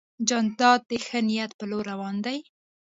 [0.27, 2.37] جانداد د ښه نیت په لور روان دی.